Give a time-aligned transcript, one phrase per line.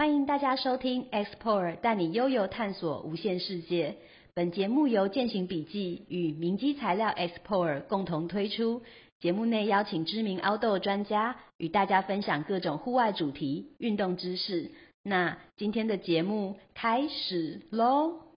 [0.00, 3.96] 欢迎大家收听 Explore，带你悠游探索无限世界。
[4.32, 8.80] 本节目由践行笔记与明基材料 Explore 共同推出。
[9.20, 14.70] 节目内邀请知名 Outdoor 专家与大家分享各种户外主题、运动知识。
[15.02, 18.29] 那今天的节目开始喽！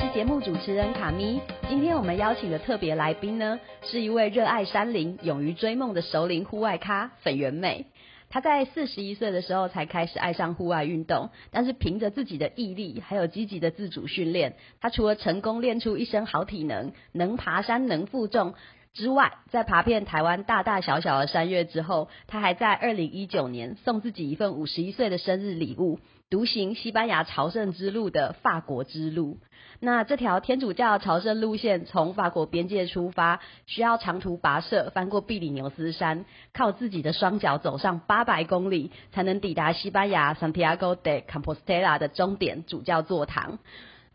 [0.00, 1.42] 是节目主持人卡咪。
[1.68, 7.84] 今天我们邀请的特别来宾呢，是一位热爱山林、勇于追梦的熟龄户外咖粉圆妹。
[8.30, 18.54] 她在四十一岁的时候才开始爱上户外运动，但是凭着自己的毅力还有积极的自主训练，她除了成功练出一身好体能，能爬山能负重
[18.94, 25.98] 之外，在爬遍台湾大大小小的山岳之后，她还在二零一九年送自己一份五十一岁的生日礼物。
[26.30, 29.38] 独行西班牙朝圣之路的法国之路，
[29.80, 43.58] 那这条天主教朝圣路线从法国边界出发，需要长途跋涉，翻过比里牛斯山，靠自己的双脚走上八百公里，才能抵达西班牙 Santiago de Compostela 的终点主教座堂。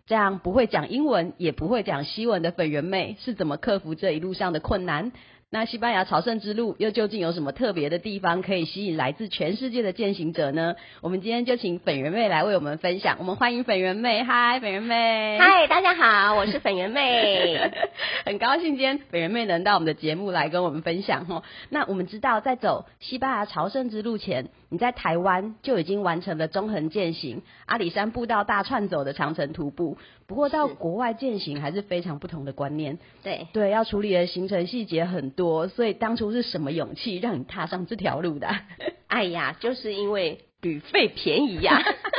[0.07, 5.11] 这样不会讲英文，也不会讲西文的粉圆妹是怎么克服这一路上的困难？
[5.55, 10.75] 那西班牙朝圣之路又究竟有什么特别的地方可以吸引来自全世界的践行者呢？
[10.99, 13.15] 我们今天就请粉圆妹来为我们分享。
[13.19, 17.71] 我们欢迎粉圆妹，嗨，粉圆妹，嗨，大家好，我是粉圆妹，
[18.25, 21.41] 很高兴今天粉圆妹能到我们的节目来跟我们分享哦。
[21.69, 29.97] 那我们知道，在走西班牙朝圣之路前，你在台湾就已经完成了中横践行、阿里山步道大串走的长城徒步。
[30.27, 38.49] 不过到国外践行还是非常不同的观念，对对，要处理的行程细节很多，所以当初是什么勇气让你踏上这条路的？
[39.07, 41.81] 哎呀，就是因为旅费便宜呀，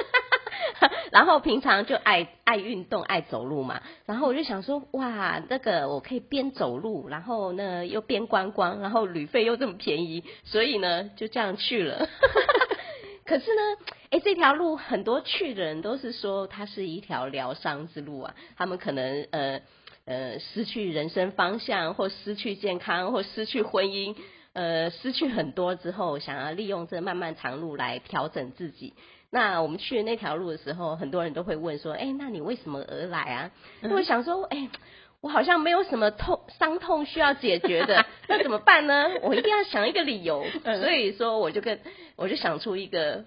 [1.12, 12.08] 然后平常就爱爱运动、爱走路嘛，然后我就想说，哇，那个我可以边走路，然后呢又边观光，然后旅费又这么便宜，所以呢就这样去了。
[13.24, 13.60] 可是呢，
[14.10, 18.34] 哎，这条路很多去的人都是说它是一条疗伤之路啊。
[18.56, 19.60] 他们可能呃
[20.04, 24.14] 呃失去人生方向，或失去健康，或失去婚姻，
[24.52, 28.94] 呃失去很多之后，想要利用这漫漫长路来调整自己。
[29.30, 33.50] 那我们去那条路的时候，很多人都会问说，哎，那你为什么而来啊？
[33.90, 34.68] 我想说，哎，
[35.20, 39.06] 我好像没有什么痛伤痛需要解决的，那怎么办呢？
[39.22, 40.44] 我一定要想一个理由。
[40.62, 41.80] 所以说，我就跟
[42.16, 43.24] 我就想出一个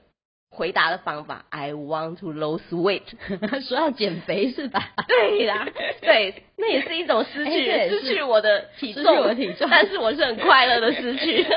[0.50, 3.04] 回答的方法，I want to lose weight，
[3.68, 4.94] 说要减肥是吧？
[5.08, 5.68] 对啦，
[6.02, 11.46] 对，那也是一种失去，失去我的体重，我的体重，但是我是很快乐的失去。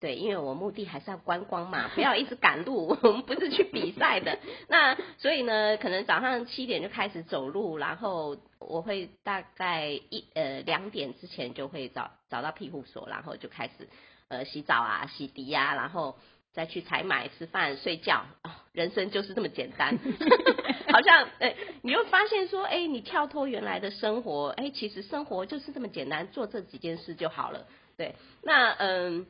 [0.00, 4.38] 对，因为我目的还是要观光嘛，不要一直赶路，我们不是去比赛的。
[4.66, 13.90] 那所以呢，可能早上七点就开始走路，然后我会大概一呃两点之前就会找找到庇护所，然后就开始
[14.28, 16.16] 呃洗澡啊、洗涤啊，然后
[16.54, 18.24] 再去采买、吃饭、睡觉。
[18.72, 19.98] 人生就是这么简单，
[20.90, 27.66] 好像哎，你又发现说，哎，你跳脱原来的生活，哎，其实生活就是这么简单，做这几件事就好了。
[27.98, 29.26] 对，那嗯。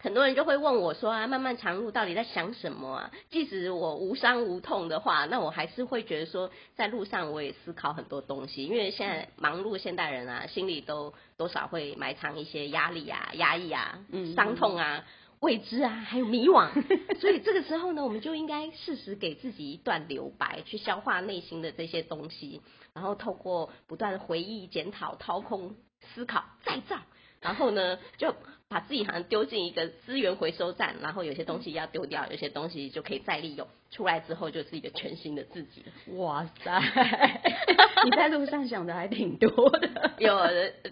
[0.00, 3.10] 很多人就会问我说啊，漫漫长路到底在想什么啊？
[3.30, 8.64] 即使我无伤无痛的话，那我还是会觉得说，在路上我也思考很多东西。
[8.64, 13.98] 因为现在忙碌现代人啊，心里都多少会埋藏一些压力啊、压抑啊、
[14.36, 15.04] 伤痛啊、
[15.40, 16.70] 未知啊，还有迷惘。
[17.18, 22.62] 所以这个时候呢，我们就应该适时给自己一段留白，去消化内心的这些东西，
[22.94, 25.74] 然后透过不断的回忆、检讨、掏空、
[26.14, 26.98] 思考、再造，
[27.40, 28.32] 然后呢，就。
[28.68, 33.66] 把自己好像丢进一个资源回收站，然后有些东西要丢掉，有些东西就可以再利用。
[33.90, 35.82] 出来之后就是一个全新的自己。
[36.18, 36.78] 哇塞，
[38.04, 40.12] 你在路上想的还挺多的。
[40.18, 40.38] 有，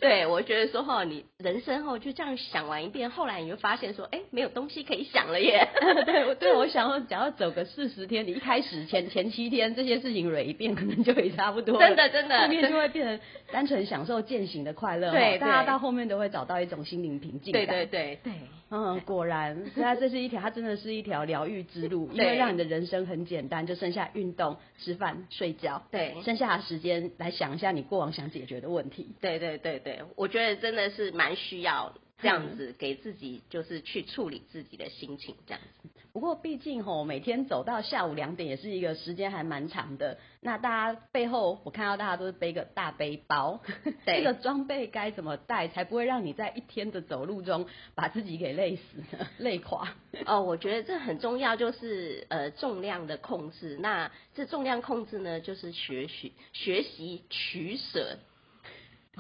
[0.00, 5.68] 对我觉得说哈，你人生后就这样想完一遍，后来你就发现说，哎，没有东西可以想了耶。
[6.06, 11.78] 对，我对我想要，只要走个四十天，你一开始前前七天这些事情蕊一遍，可能就也差不多。
[11.78, 13.20] 真的，真的，后面就会变成
[13.52, 15.10] 单纯享受践行的快乐。
[15.10, 17.52] 对，大家到后面都会找到一种心灵平静。
[17.52, 18.32] 对对对对。
[18.68, 29.14] 嗯，果然，所以它这是一条，它真的是一条疗愈之路，因为让你的人生很简单，就剩下运动、吃饭、睡觉，对，剩下的时间来想一下你过往想解决的问题。
[29.20, 35.88] 对对对对，我觉得真的是蛮需要这样子给自己就是去处理自己的心情这样子。
[36.12, 40.18] 不过毕竟吼，每天走到下午两点也是一个时间还蛮长的。
[40.40, 43.60] 那大家背后我看到大家都是背个大背包，
[44.06, 48.82] 这个装备该怎么带才不会让你在一天的走路中把自己给累死、
[49.36, 49.94] 累垮？
[50.24, 53.76] 哦，我觉得这很重要，就是呃重量的控制。
[53.78, 58.18] 那这重量控制呢，就是学习学习取舍。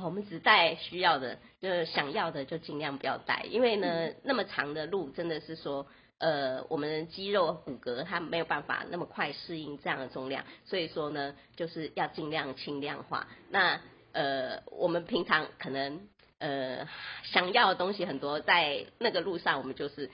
[0.04, 5.86] 我们只带需要的，就是想要的就尽量不要带，因为呢，那么长的路真的是说，
[6.18, 13.26] 呃，我们的肌肉骨骼它没有办法那么快适应这样的重量，所以说呢，就是要尽量轻量化。
[13.50, 13.80] 那
[14.12, 16.06] 呃，我们平常可能
[16.38, 16.86] 呃
[17.24, 20.10] 想要的东西很多，在那个路上我们就是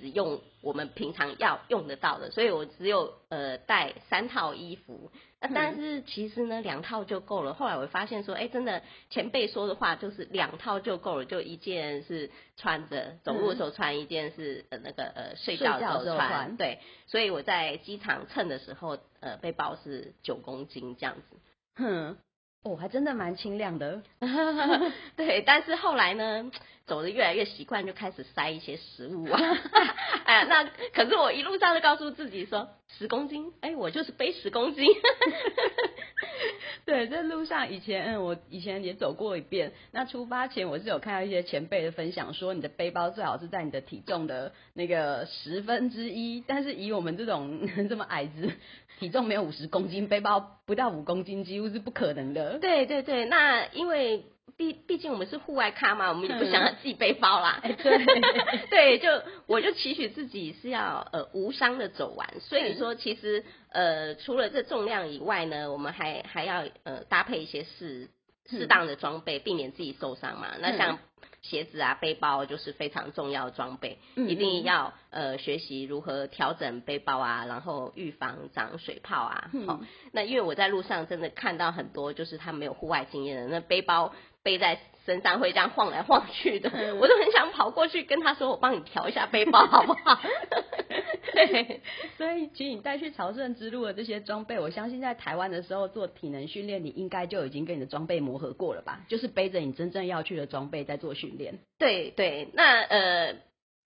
[0.00, 0.10] 只。
[0.10, 7.54] 用我们平常要用得到的，所以我只有呃带三套衣服，那但是其实呢两套就够了。
[7.54, 16.56] 后来我发现说，哎，真的前辈说的话就是两套就够了，就一件是穿着走路的时候穿，一件是呃那个呃睡觉的时候穿。
[16.56, 21.36] 对，所以我在机场称的时候，呃背包是九公斤这样子。
[21.76, 22.16] 哼。
[22.62, 24.02] 哦，还真的蛮轻量的，
[25.16, 25.40] 对。
[25.40, 26.50] 但是后来呢，
[26.90, 29.38] 走的越来越习惯，就开始塞一些食物啊。
[30.26, 34.84] 哎，那可是我一路上就告诉自己说，十公斤，哎，我就是背十公斤。
[36.84, 39.72] 对，在路上以前，嗯，我以前也走过一遍。
[39.92, 46.42] 那出发前，我是有看到一些前辈的分享，说你的背包最好是在你的体重的那个十分之一。
[46.44, 48.50] 但是以我们这种 这么矮子。
[48.98, 52.58] 体重没有五十公斤，背包不到五公斤，几乎是不可能的。
[52.58, 54.26] 对对对，那因为
[54.60, 57.62] 毕毕竟我们是户外咖嘛，我们也不想要自己背包啦。
[57.62, 58.04] 对
[58.68, 59.08] 对，就
[59.46, 62.28] 我就期许自己是要呃无伤的走完。
[62.40, 63.42] 所以说，其实
[63.72, 68.10] 呃除了这重量以外呢，我们还还要呃搭配一些适
[68.50, 70.48] 适当的装备，避免自己受伤嘛。
[70.60, 70.98] 那像。
[71.42, 79.50] 鞋子啊，背包就是非常重要的装备，一定要呃学习如何调整背包啊，然后预防长水泡啊。
[79.66, 79.80] 好，
[80.12, 84.12] 那因为我在路上真的看到很多，就是他没有户外经验的，那背包
[84.42, 84.78] 背在。
[85.06, 90.20] 身上会这样晃来晃去的，我都很想跑过去跟他说：“我帮你调一下背包，好不好？”
[91.32, 91.80] 对，
[92.18, 99.00] 所以其实你带去朝圣之路的这些装备，我相信在台湾的时候做体能训练，你应该就已经跟你的装备磨合过了吧？
[99.08, 101.58] 就是背着你真正要去的装备在做训练。
[101.78, 103.36] 对对，那呃，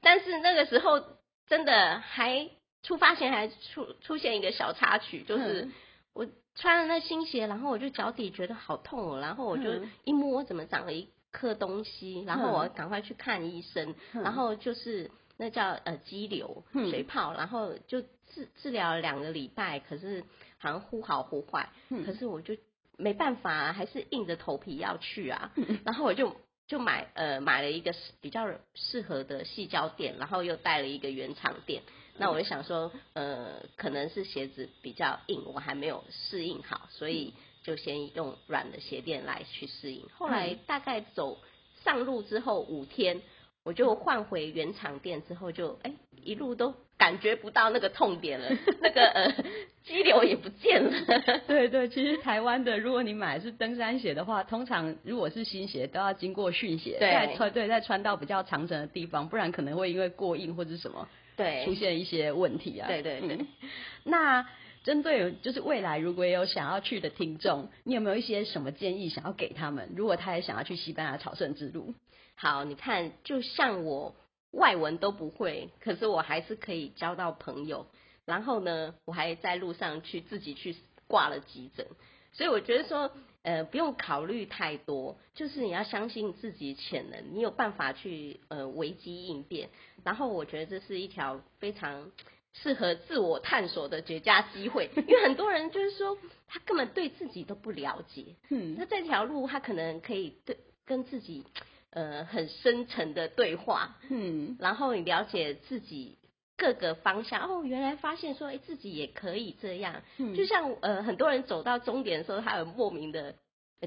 [0.03, 1.01] 但是那个时候
[1.47, 2.51] 真的还
[2.83, 5.71] 出发前还出出现一个小插曲，就是
[6.13, 6.27] 我。
[6.55, 9.71] 穿了那新鞋，然后我就脚底觉得好痛哦，然后我就
[10.05, 20.23] 一摸，怎么长了一颗东西，然后我赶快去看医生，然后就是那叫呃肌瘤水泡，然后就治治疗两个礼拜，可是
[20.59, 21.71] 好像忽好忽坏，
[22.07, 22.57] 可是我就
[22.97, 25.53] 没办法，还是硬着头皮要去啊，
[25.85, 26.37] 然后我就
[26.69, 31.83] 就买呃买了一个比较适合的细胶垫，然后又带了一个原厂垫。
[32.17, 40.07] 那我就想说，呃，可能是鞋子比较硬，我还没有适应好，所以就先用软的鞋垫来去适应。
[40.17, 41.39] 后来大概走
[41.83, 43.21] 上路之后五天，
[43.65, 48.49] 我就换回原厂垫之后，就哎一路都感觉不到那个痛点了，
[48.81, 49.35] 那个呃
[49.83, 51.41] 肌瘤也不见了。
[51.49, 61.09] 对对，其实台湾的，如果你买是登山鞋的话，通常如果是新鞋都要经过训鞋，再穿对再穿到比较长程的地方，不然可能会因为过硬或者什么。
[61.37, 62.89] 对，出现一些问题啊。
[62.89, 63.47] 对对对。
[64.05, 64.47] 那
[64.83, 69.93] 针对就是未来如果有想要去的听众，你有没有一些什么建议想要给他们？
[69.97, 71.95] 如果他也想要去西班牙朝圣之路，
[72.35, 74.15] 好，你看，就像我
[74.51, 77.87] 外文都不会，可是我还是可以交到朋友。
[78.27, 80.77] 然后呢，我还在路上去自己去
[81.07, 81.87] 挂了急诊，
[82.35, 83.11] 所以我觉得说。
[83.47, 89.69] 呃，不用考虑太多，就是你要相信自己潜能，你有办法去呃危机应变。
[90.03, 92.11] 然后我觉得这是一条非常
[92.55, 96.17] 适合自我探索的绝佳机会， 因为很多人就是说
[96.49, 101.45] 他根本对自己都不了解，嗯，那这条路他可能可以对跟自己
[101.91, 106.17] 呃很深沉的对话，嗯，然后你了解自己。
[106.65, 110.03] 各个方向哦，原来发现说，哎，自己也可以这样。
[110.17, 113.35] 嗯就像呃，很多人走到终点的时候，他有莫名的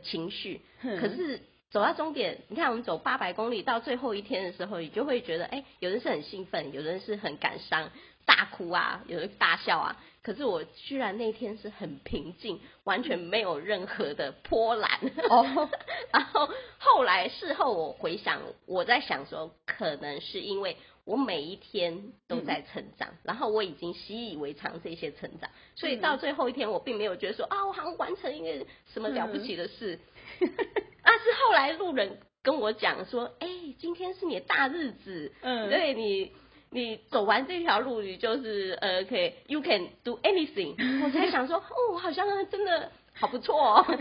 [0.04, 0.62] 情绪。
[0.84, 1.40] 可是
[1.72, 7.90] 走到终点，你看我们走八百公里到最后一天的时候，你就会觉得，哎，有人是很兴奋，有人是很感伤，
[8.28, 9.98] 大哭啊，有人大笑啊。
[10.22, 15.00] 可是我居然那天是很平静，完全没有任何的波澜。
[15.30, 15.70] 哦，
[16.14, 20.78] 然后后来事后我回想，我在想说，可能是因为。
[21.08, 29.98] 我每一天都在成长，然后我已经习以为常这些成长，所以到最后一天，我并没有觉得说啊，我好像完成一个什么了不起的事。
[30.42, 33.48] 啊， 是后来路人跟我讲说，哎，
[33.80, 36.34] 今天是你的大日子，嗯对你。
[36.78, 40.76] 你走完这条路，你就是呃，可以，you can do anything。
[41.04, 43.86] 我才想说，哦，好像真的好不错哦。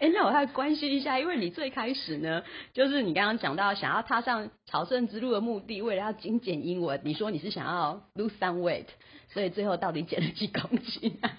[0.00, 8.86] 哎、那我还关心一下，因为你最开始呢，就是你刚刚讲到想要踏上朝圣之路的目的，为了要精简英文，你说你是想要 lose some weight，
[9.28, 11.30] 所以最后到底减了几公斤、啊？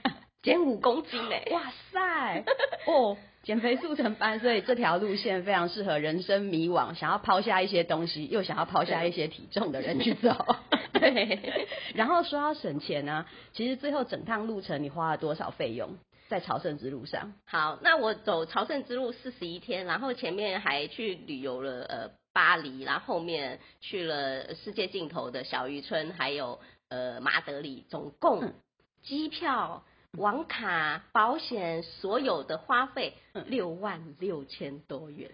[0.42, 1.50] 减五公斤嘞！
[1.52, 2.46] 哇塞，
[2.88, 10.46] 哦，减肥速成班，所以这条路线非常适合人生迷惘，想要抛下一些东西，又想要抛下一些体重的人 去走。
[10.94, 15.98] 对，然后说要省钱呢、其实最后整趟路程你花了多少费用
[16.30, 17.34] 在朝圣之路上？
[17.46, 28.54] 好，那我走朝圣之路四十一天，然后前面还去旅游了呃巴黎，然后后面去了世界尽头的小渔村，还有呃马德里，总共嗯
[29.02, 29.84] 机票、
[30.18, 35.32] 网卡、保险所有的花费嗯六万六千多元。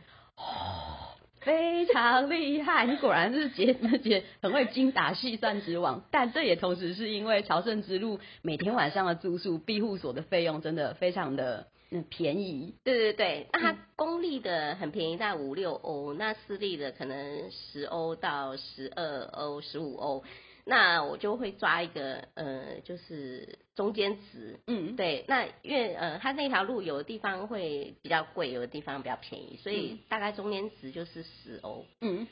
[1.41, 6.03] 非常厉害，你果然是姐姐很会精打细算之王。
[6.11, 20.23] 但这也同时是因为朝圣之路每天晚上的住宿庇护所的费用真的非常的嗯便宜，对对对，那它公立的很便宜，在五六欧，那私立的可能十欧到十二欧、十五欧。
[20.69, 31.85] 那我就会抓一个呃，就是中间值，嗯，对，那因为呃，它那条路有的地方会比较贵，有的地方比较便宜，所以大概中间值就是十欧。
[32.01, 32.27] 嗯，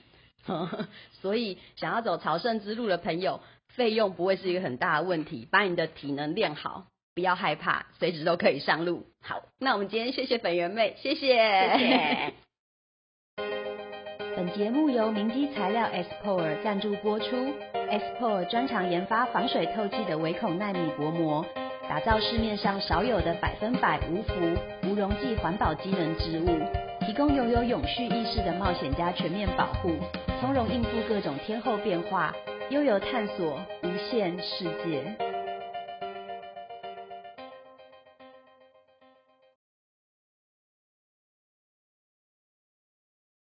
[1.21, 3.39] 所以想要走朝圣之路的朋友，
[3.69, 9.05] 费用不会是一个很大的问题，把你的体能练好，不要害怕，随时都可以上路。
[9.21, 11.37] 好，那我们今天谢谢粉圆妹，谢谢，
[11.77, 12.33] 谢谢。
[14.35, 17.25] 本节目由明基材料 S Power 赞助播出。
[17.87, 21.45] Xpo 专长研发防水透气的微孔纳米薄膜，
[21.89, 24.33] 打造市面上少有的百分百无氟、
[24.83, 26.59] 无溶剂环保机能织物，
[27.05, 29.91] 提供拥有永续意识的冒险家全面保护，
[30.41, 32.33] 从容应付各种天候变化，
[32.69, 35.34] 悠游探索无限世界。